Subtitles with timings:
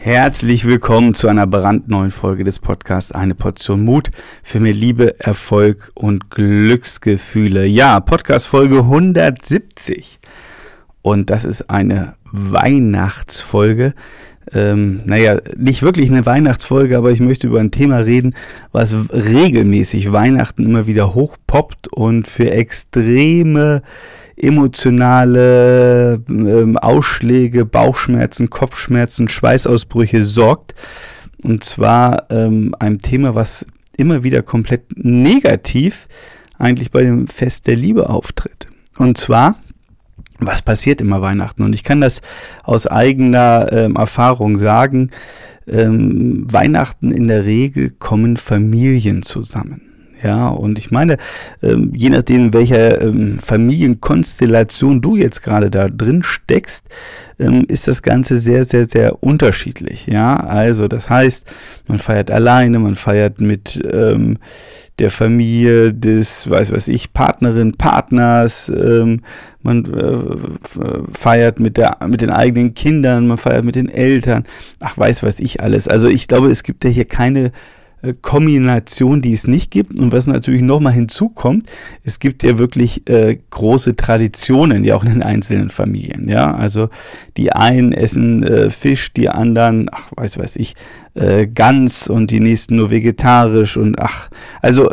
[0.00, 4.12] Herzlich willkommen zu einer brandneuen Folge des Podcasts Eine Portion Mut
[4.44, 7.66] für mehr Liebe, Erfolg und Glücksgefühle.
[7.66, 10.20] Ja, Podcast Folge 170.
[11.02, 13.92] Und das ist eine Weihnachtsfolge.
[14.52, 18.34] Ähm, naja, nicht wirklich eine Weihnachtsfolge, aber ich möchte über ein Thema reden,
[18.70, 23.82] was regelmäßig Weihnachten immer wieder hochpoppt und für extreme
[24.38, 30.74] emotionale ähm, Ausschläge, Bauchschmerzen, Kopfschmerzen, Schweißausbrüche sorgt.
[31.42, 33.66] Und zwar ähm, einem Thema, was
[33.96, 36.08] immer wieder komplett negativ
[36.58, 38.68] eigentlich bei dem Fest der Liebe auftritt.
[38.96, 39.56] Und zwar,
[40.38, 41.62] was passiert immer Weihnachten?
[41.62, 42.20] Und ich kann das
[42.62, 45.10] aus eigener ähm, Erfahrung sagen.
[45.66, 49.87] Ähm, Weihnachten in der Regel kommen Familien zusammen.
[50.22, 51.16] Ja, und ich meine,
[51.62, 56.84] ähm, je nachdem, in welcher ähm, Familienkonstellation du jetzt gerade da drin steckst,
[57.38, 60.06] ähm, ist das Ganze sehr, sehr, sehr unterschiedlich.
[60.06, 61.46] Ja, also das heißt,
[61.86, 63.80] man feiert alleine, man feiert mit
[64.98, 68.72] der Familie des, weiß was ich, Partnerin, Partners,
[69.62, 70.18] man äh,
[71.12, 74.44] feiert mit der, mit den eigenen Kindern, man feiert mit den Eltern,
[74.80, 75.86] ach, weiß was ich alles.
[75.86, 77.52] Also ich glaube, es gibt ja hier keine
[78.02, 79.98] äh, Kombination, die es nicht gibt.
[79.98, 81.68] Und was natürlich nochmal hinzukommt,
[82.04, 86.28] es gibt ja wirklich äh, große Traditionen, ja auch in den einzelnen Familien.
[86.28, 86.90] Ja, also
[87.36, 90.74] die einen essen äh, Fisch, die anderen, ach, weiß weiß ich,
[91.14, 94.28] äh, Gans und die nächsten nur vegetarisch und ach,
[94.62, 94.90] also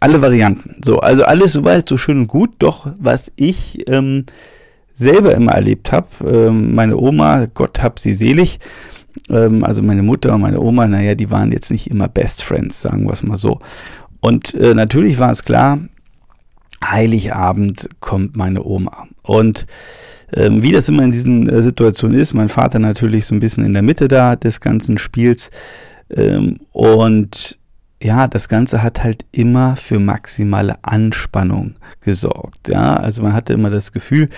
[0.00, 0.76] alle Varianten.
[0.84, 2.50] So, also alles soweit so schön und gut.
[2.58, 4.26] Doch was ich ähm,
[4.94, 8.58] selber immer erlebt habe, ähm, meine Oma, Gott hab sie selig,
[9.28, 12.82] ähm, also meine Mutter und meine Oma, naja, die waren jetzt nicht immer Best Friends,
[12.82, 13.60] sagen wir es mal so.
[14.20, 15.78] Und äh, natürlich war es klar,
[16.84, 19.06] Heiligabend kommt meine Oma.
[19.22, 19.66] Und
[20.32, 23.64] ähm, wie das immer in diesen äh, Situationen ist, mein Vater natürlich so ein bisschen
[23.64, 25.50] in der Mitte da des ganzen Spiels.
[26.10, 27.58] Ähm, und
[28.02, 32.68] ja, das Ganze hat halt immer für maximale Anspannung gesorgt.
[32.68, 34.28] Ja, also man hatte immer das Gefühl,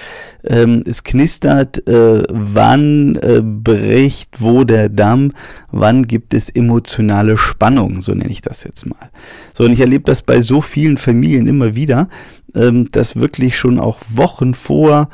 [0.45, 5.33] ähm, es knistert, äh, wann äh, bricht wo der Damm,
[5.73, 9.11] wann gibt es emotionale Spannung, so nenne ich das jetzt mal.
[9.55, 12.09] So, und ich erlebe das bei so vielen Familien immer wieder,
[12.55, 15.09] ähm, dass wirklich schon auch Wochen vor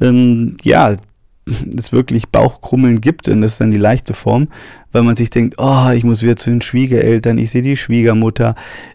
[0.00, 0.96] ähm, ja,
[1.76, 4.48] es wirklich Bauchkrummeln gibt, und das ist dann die leichte Form,
[4.92, 8.54] weil man sich denkt, oh, ich muss wieder zu den Schwiegereltern, ich sehe die Schwiegermutter,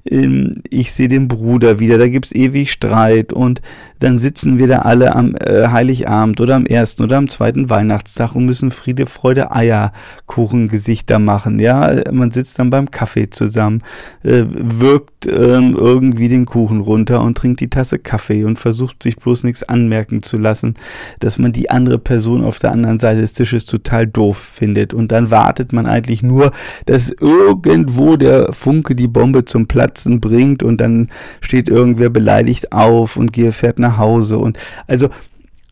[0.09, 3.61] ähm, ich sehe den Bruder wieder, da gibt's ewig Streit und
[3.99, 8.35] dann sitzen wir da alle am äh, Heiligabend oder am ersten oder am zweiten Weihnachtstag
[8.35, 13.81] und müssen Friede, Freude, Eierkuchengesichter machen, ja, man sitzt dann beim Kaffee zusammen,
[14.23, 19.15] äh, wirkt ähm, irgendwie den Kuchen runter und trinkt die Tasse Kaffee und versucht sich
[19.17, 20.75] bloß nichts anmerken zu lassen,
[21.19, 25.11] dass man die andere Person auf der anderen Seite des Tisches total doof findet und
[25.11, 26.51] dann wartet man eigentlich nur,
[26.85, 31.09] dass irgendwo der Funke die Bombe zum Platzen bringt und dann
[31.41, 34.57] steht irgendwer beleidigt auf und fährt nach Hause und
[34.87, 35.09] also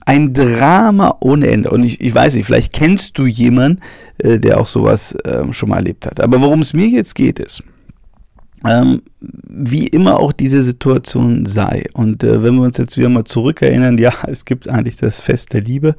[0.05, 1.69] ein Drama ohne Ende.
[1.69, 3.81] Und ich, ich weiß nicht, vielleicht kennst du jemanden,
[4.17, 6.19] äh, der auch sowas äh, schon mal erlebt hat.
[6.19, 7.63] Aber worum es mir jetzt geht, ist,
[8.65, 11.85] ähm, wie immer auch diese Situation sei.
[11.93, 15.53] Und äh, wenn wir uns jetzt wieder mal zurückerinnern, ja, es gibt eigentlich das Fest
[15.53, 15.95] der Liebe.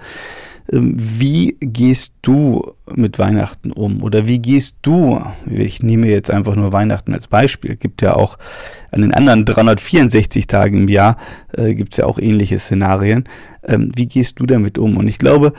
[0.72, 4.02] Ähm, wie gehst du mit Weihnachten um?
[4.02, 8.38] Oder wie gehst du, ich nehme jetzt einfach nur Weihnachten als Beispiel, gibt ja auch
[8.90, 11.18] an den anderen 364 Tagen im Jahr,
[11.52, 13.24] äh, gibt es ja auch ähnliche Szenarien.
[13.62, 14.96] Ähm, wie gehst du damit um?
[14.96, 15.52] Und ich glaube,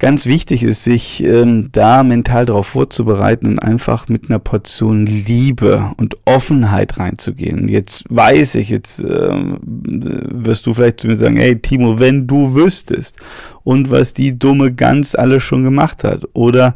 [0.00, 5.92] ganz wichtig ist, sich ähm, da mental darauf vorzubereiten und einfach mit einer Portion Liebe
[5.98, 7.68] und Offenheit reinzugehen.
[7.68, 12.54] Jetzt weiß ich, jetzt ähm, wirst du vielleicht zu mir sagen, hey Timo, wenn du
[12.54, 13.18] wüsstest
[13.62, 16.74] und was die dumme Gans alles schon gemacht hat oder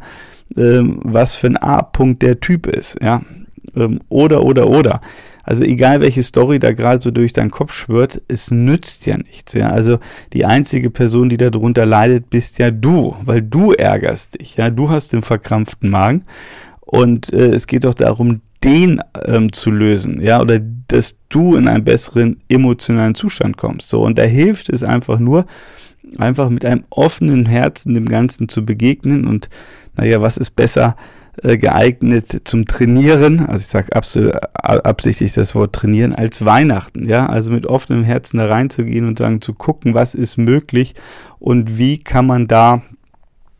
[0.55, 3.21] ähm, was für ein A-Punkt der Typ ist, ja,
[3.75, 5.01] ähm, oder, oder, oder.
[5.43, 9.53] Also egal welche Story da gerade so durch deinen Kopf schwört, es nützt ja nichts.
[9.53, 9.69] Ja?
[9.69, 9.99] Also
[10.33, 14.57] die einzige Person, die darunter leidet, bist ja du, weil du ärgerst dich.
[14.57, 16.23] Ja, du hast den verkrampften Magen
[16.81, 21.67] und äh, es geht doch darum, den ähm, zu lösen, ja, oder dass du in
[21.67, 23.89] einen besseren emotionalen Zustand kommst.
[23.89, 25.45] So und da hilft es einfach nur,
[26.17, 29.49] einfach mit einem offenen Herzen dem Ganzen zu begegnen und
[29.95, 30.95] naja, was ist besser?
[31.43, 37.51] Äh, geeignet zum Trainieren, also ich sage absichtlich das Wort trainieren, als Weihnachten, ja, also
[37.51, 40.95] mit offenem Herzen da reinzugehen und sagen, zu gucken, was ist möglich
[41.37, 42.83] und wie kann man da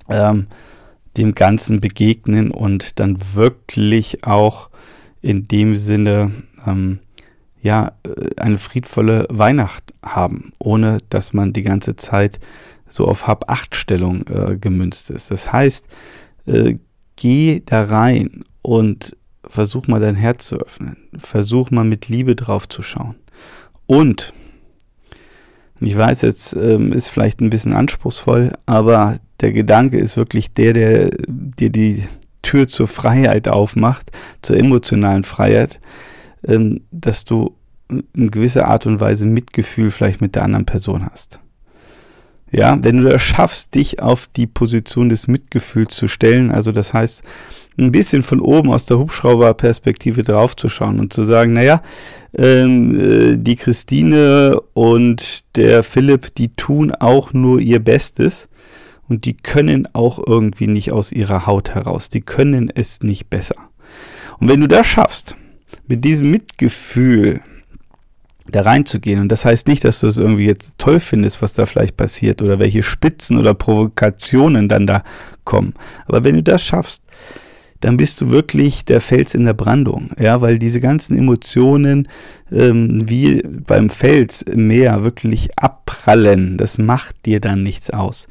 [0.08, 0.48] ähm,
[1.18, 4.70] dem Ganzen begegnen und dann wirklich auch
[5.22, 6.32] in dem Sinne
[6.66, 7.00] ähm,
[7.62, 12.40] ja äh, eine friedvolle Weihnacht haben, ohne dass man die ganze Zeit
[12.88, 15.30] so auf Hab-Acht-Stellung äh, gemünzt ist.
[15.30, 15.88] Das heißt,
[16.46, 16.76] äh,
[17.16, 19.16] geh da rein und
[19.48, 20.98] versuch mal dein Herz zu öffnen.
[21.18, 23.16] Versuch mal mit Liebe drauf zu schauen.
[23.88, 24.34] Und,
[25.80, 30.74] ich weiß, jetzt ähm, ist vielleicht ein bisschen anspruchsvoll, aber der Gedanke ist wirklich der,
[30.74, 32.04] der dir die
[32.42, 34.12] Tür zur Freiheit aufmacht,
[34.42, 35.80] zur emotionalen Freiheit,
[36.48, 37.56] ähm, dass du
[37.90, 41.40] in gewisser Art und Weise Mitgefühl vielleicht mit der anderen Person hast.
[42.56, 46.94] Ja, wenn du das schaffst, dich auf die Position des Mitgefühls zu stellen, also das
[46.94, 47.22] heißt,
[47.78, 51.82] ein bisschen von oben aus der Hubschrauberperspektive draufzuschauen und zu sagen, naja,
[52.34, 58.48] ähm, äh, die Christine und der Philipp, die tun auch nur ihr Bestes
[59.10, 63.58] und die können auch irgendwie nicht aus ihrer Haut heraus, die können es nicht besser.
[64.40, 65.36] Und wenn du das schaffst,
[65.88, 67.42] mit diesem Mitgefühl
[68.48, 69.20] da reinzugehen.
[69.20, 72.42] Und das heißt nicht, dass du es irgendwie jetzt toll findest, was da vielleicht passiert
[72.42, 75.04] oder welche Spitzen oder Provokationen dann da
[75.44, 75.74] kommen.
[76.06, 77.04] Aber wenn du das schaffst,
[77.82, 82.08] dann bist du wirklich der Fels in der Brandung, ja, weil diese ganzen Emotionen
[82.52, 86.58] ähm, wie beim Fels im Meer wirklich abprallen.
[86.58, 88.28] Das macht dir dann nichts aus,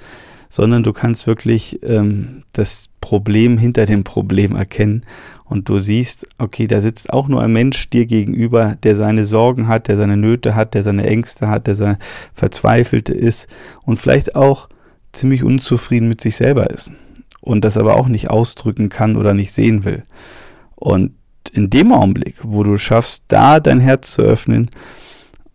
[0.49, 5.05] sondern du kannst wirklich ähm, das Problem hinter dem Problem erkennen
[5.45, 9.69] und du siehst, okay, da sitzt auch nur ein Mensch dir gegenüber, der seine Sorgen
[9.69, 11.99] hat, der seine Nöte hat, der seine Ängste hat, der seine
[12.33, 13.47] Verzweifelte ist
[13.83, 14.69] und vielleicht auch
[15.13, 16.91] ziemlich unzufrieden mit sich selber ist
[17.41, 20.03] und das aber auch nicht ausdrücken kann oder nicht sehen will.
[20.77, 21.13] Und
[21.53, 24.71] in dem Augenblick, wo du schaffst, da dein Herz zu öffnen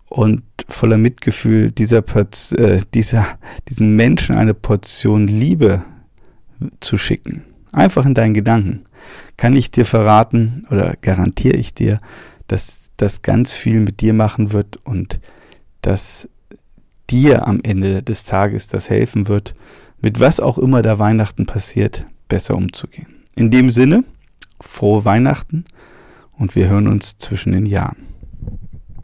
[0.07, 2.03] und voller Mitgefühl dieser,
[2.55, 3.25] äh, dieser,
[3.67, 5.83] diesem Menschen eine Portion Liebe
[6.79, 8.85] zu schicken, einfach in deinen Gedanken,
[9.37, 11.99] kann ich dir verraten oder garantiere ich dir,
[12.47, 15.19] dass das ganz viel mit dir machen wird und
[15.81, 16.27] dass
[17.09, 19.55] dir am Ende des Tages das helfen wird,
[20.01, 23.07] mit was auch immer da Weihnachten passiert, besser umzugehen.
[23.35, 24.03] In dem Sinne,
[24.61, 25.65] frohe Weihnachten
[26.37, 27.97] und wir hören uns zwischen den Jahren.